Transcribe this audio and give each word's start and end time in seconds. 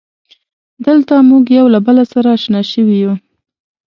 دلته 0.85 1.13
مونږ 1.29 1.45
یو 1.57 1.65
له 1.73 1.79
بله 1.85 2.03
سره 2.13 2.27
اشنا 2.37 2.61
شوي 2.71 2.95
یو. 3.03 3.13